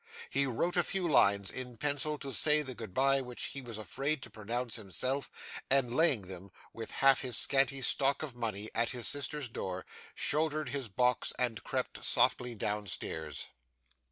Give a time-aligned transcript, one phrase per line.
[0.31, 4.23] He wrote a few lines in pencil, to say the goodbye which he was afraid
[4.23, 5.29] to pronounce himself,
[5.69, 9.85] and laying them, with half his scanty stock of money, at his sister's door,
[10.15, 13.45] shouldered his box and crept softly downstairs.